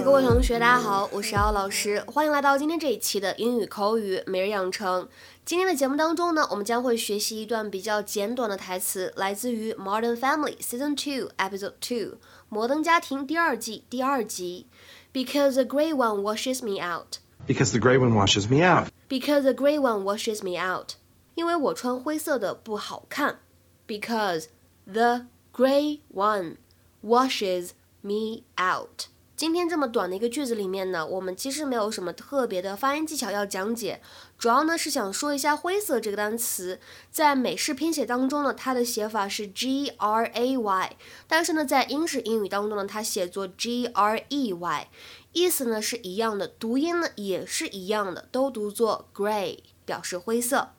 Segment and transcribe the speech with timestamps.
[0.00, 5.06] 嗨，各位同学，大家好，我是姚老师，欢迎来到今天这一期的英语口语每日养成。
[5.44, 11.96] 今天的节目当中呢，我们将会学习一段比较简短的台词，来自于《Modern Family》Season Two Episode Two，
[12.48, 14.66] 《摩登家庭》第二季第二集。
[15.12, 17.18] Because the gray one washes me out.
[17.46, 18.88] Because the gray one washes me out.
[19.10, 20.92] Because the gray one washes me out.
[21.34, 23.40] 因为我穿灰色的不好看。
[23.86, 24.46] Because
[24.86, 26.56] the gray one
[27.04, 29.08] washes me out.
[29.40, 34.02] 今天这么短的一个句子里面呢，我们其实没有什么特别的发音技巧要讲解，
[34.36, 36.78] 主要呢是想说一下“灰色”这个单词，
[37.10, 44.88] 在美式拼写当中呢，它的写法是 G R A Y，但是呢，在英式英语当中呢，它写作 G R E Y，
[45.32, 50.72] 意思呢是一样的，读音呢也是一样的，都读作 gray，表示灰色。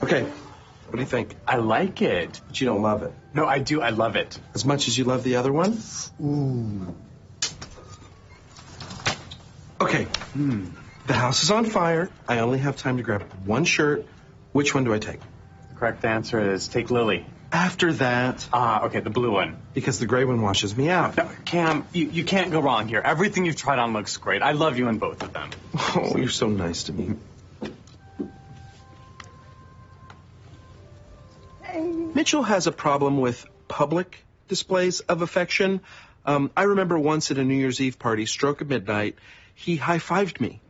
[0.00, 0.26] OK
[0.92, 1.34] what do you think?
[1.48, 2.38] I like it.
[2.46, 3.12] But you don't love it.
[3.32, 3.80] No, I do.
[3.80, 4.38] I love it.
[4.54, 5.78] As much as you love the other one?
[6.22, 6.94] Ooh.
[9.80, 10.04] Okay.
[10.34, 10.66] Hmm.
[11.06, 12.10] The house is on fire.
[12.28, 14.06] I only have time to grab one shirt.
[14.52, 15.20] Which one do I take?
[15.20, 17.24] The correct answer is take Lily.
[17.50, 19.56] After that, Ah, okay, the blue one.
[19.74, 21.16] because the gray one washes me out.
[21.16, 23.00] No, Cam, you, you can't go wrong here.
[23.04, 24.40] Everything you've tried on looks great.
[24.42, 25.50] I love you in both of them.
[25.74, 27.14] Oh, you're so nice to me.
[32.21, 35.81] Mitchell has a problem with public displays of affection.
[36.25, 39.15] Um, I remember once at a New Year's Eve party, stroke of midnight,
[39.55, 40.61] he high fived me.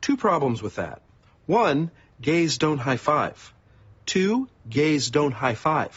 [0.00, 1.02] Two problems with that.
[1.46, 3.52] One, gays don't high five.
[4.06, 5.92] Two, gays don't high five.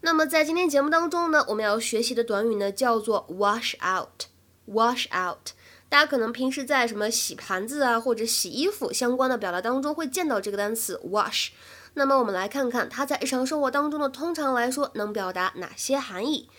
[0.00, 5.52] 那么在今天节目当中呢，我们要学习的短语呢叫做 wash out。wash out，
[5.88, 11.50] 大家可能平时在什么洗盘子啊或者洗衣服相关的表达当中会见到这个单词 wash。
[11.93, 16.49] 那么我们来看看它在日常生活当中呢，通常来说能表达哪些含义。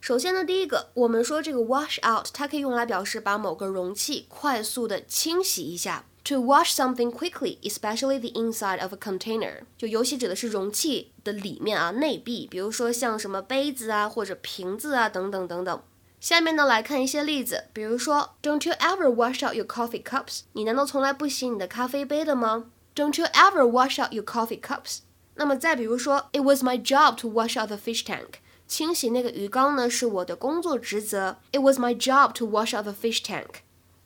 [0.00, 6.04] 首先呢，第一个，我们说这个 wash out，它可以用来表示把某个容器快速的清洗一下。
[6.24, 15.82] To wash something quickly, especially the inside of a container，就尤其指的是容器的里面啊，内壁，比如说像什么杯子啊或者瓶子啊等等等等。
[16.20, 20.40] 下面呢来看一些例子，比如说，Don't you ever wash out your coffee cups？
[20.52, 22.66] 你难道从来不洗你的咖啡杯的吗
[22.99, 24.99] ？Don't you ever wash out your coffee cups？
[25.35, 28.35] 那么再比如说，It was my job to wash out the fish tank。
[28.67, 31.37] 清洗那个鱼缸呢是我的工作职责。
[31.51, 33.61] It was my job to wash out the fish tank。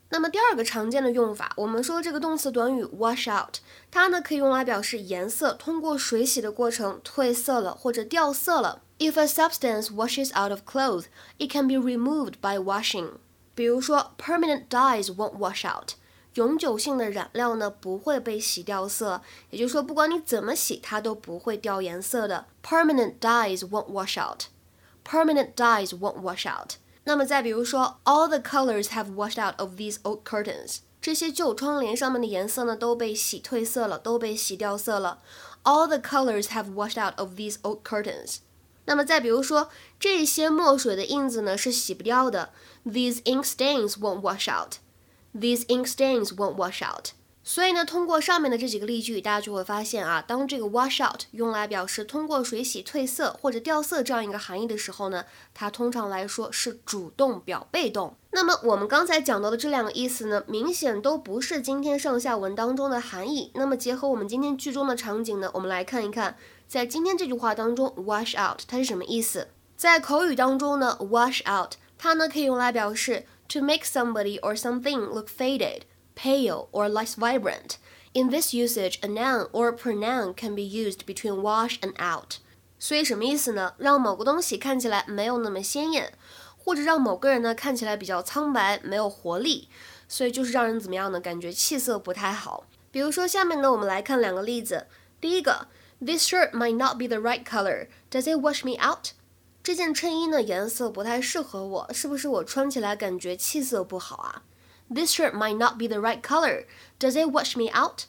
[0.09, 3.57] 那么第二个常见的用法，我们说这个动词短语 wash out，
[3.91, 8.81] 它呢可以用来表示颜色通过水洗的过程褪色了或者掉色了。
[8.97, 11.05] If a substance washes out of clothes,
[11.37, 13.11] it can be removed by washing。
[13.53, 15.91] 比如说，permanent dyes won't wash out。
[16.34, 22.46] 永久性的染料呢不会被洗掉色，也就是说，不管你怎么洗，它都不会掉颜色的。
[22.62, 24.44] Permanent dyes won't wash out.
[25.04, 26.74] Permanent dyes won't wash out.
[27.04, 30.78] 那么再比如说，All the colors have washed out of these old curtains.
[31.00, 35.20] 这些旧窗帘上面的颜色呢都被洗褪色了，都被洗掉色了。
[35.62, 38.38] All the colors have washed out of these old curtains.
[38.86, 39.68] 那么再比如说，
[40.00, 42.50] 这些墨水的印子呢是洗不掉的。
[42.86, 44.76] These ink stains won't wash out.
[45.34, 47.08] These ink stains won't wash out.
[47.46, 58.16] 所以呢，通过上面的这几个例句，大家就会发现啊，当这个 wash out 用来表示通过水洗褪色或者掉色这样一个含义的时候呢，它通常来说是主动表被动。
[58.30, 63.50] 那么我们刚才讲到的这两个意思呢，明显都不是今天上下文当中的含义。
[63.54, 69.48] 那么结合我们今天剧中的场景呢，我们来看一看，在今天这句话当中，wash out 它是什么意思？
[69.76, 77.77] 在口语当中呢，wash out 它呢可以用来表示 to make somebody or something look faded。pale, or less vibrant.
[78.13, 82.39] In this usage, a noun or a pronoun can be used between wash and out.
[82.77, 83.73] 所以什么意思呢？
[83.77, 86.11] 让某个东西看起来没有那么鲜艳，
[86.57, 89.69] 或者让某个人呢看起来比较苍白，没有活力。
[90.09, 91.21] 所以就是让人怎么样呢？
[91.21, 92.65] 感觉气色不太好。
[92.91, 94.87] 比如说下面呢，我们来看两个例子。
[95.21, 95.67] 第一个，
[96.01, 97.87] This shirt might not be the right color.
[98.11, 99.11] Does it wash me out?
[99.63, 104.43] 这件衬衣呢颜色不太适合我，是不是我穿起来感觉气色不好啊？
[104.89, 106.65] This shirt might not be the right color.
[106.99, 108.05] Does it wash me out?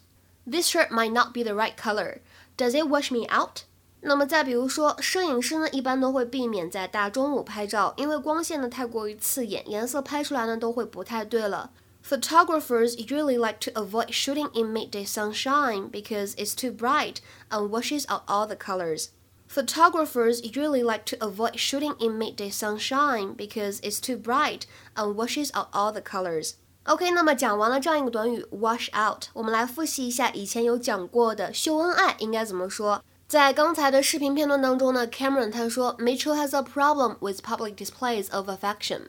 [0.51, 2.21] This shirt might not be the right color.
[2.57, 3.65] Does it wash me out?
[4.01, 11.71] 那么再比如说，摄影师呢一般都会避免在大中午拍照，因为光线呢太过于刺眼，颜色拍出来呢都会不太对了。
[12.03, 17.17] Photographers usually like to avoid shooting in midday sunshine because it's too bright
[17.51, 19.09] and washes out all the colors.
[19.49, 24.61] Photographers usually like to avoid shooting in midday sunshine because it's too bright
[24.95, 26.53] and washes out all the colors.
[26.85, 33.05] OK，那么讲完了这样一个短语 wash out，我们来复习一下以前有讲过的秀恩爱应该怎么说。
[33.29, 39.03] 在刚才的视频片段当中呢，Cameron 他说 Mitchell has a problem with public displays of affection.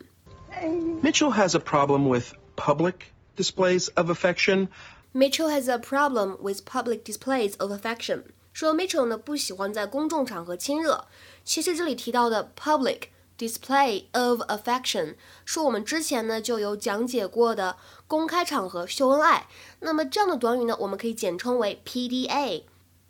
[1.02, 4.68] Mitchell has a problem with public displays of affection.
[5.14, 8.24] Mitchell has a problem with public displays of affection.
[8.57, 11.05] 说 Mitchell 呢不喜欢在公众场合亲热。
[11.45, 17.77] 其实这里提到的 public display of affection 是我们之前呢就有讲解过的
[18.07, 19.47] 公开场合秀恩爱。
[19.81, 22.63] 那么这样的短语呢，我们可以简称为 PDA。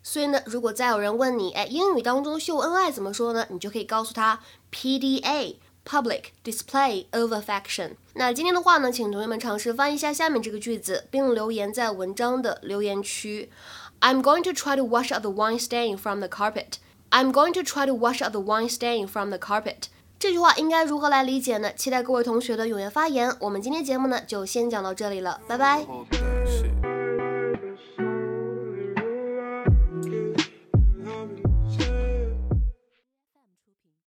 [0.03, 3.47] 所以呢，如果再有人问你，哎，英语当中秀恩爱怎么说呢？
[3.49, 4.41] 你就可以告诉他
[4.73, 5.55] PDA。
[5.89, 7.91] Public display of affection。
[8.15, 13.49] 那今天的话呢，请同学们尝试翻译一下下面这个句子，并留言在文章的留言区。
[13.99, 16.79] I'm going to try to wash out the wine stain from the carpet.
[17.09, 19.89] I'm going to try to wash out the wine stain from the carpet.
[20.19, 21.71] 这句话应该如何来理解呢？
[21.73, 23.35] 期待各位同学的踊跃发言。
[23.39, 25.85] 我们今天节目呢就先讲到这里了，拜拜。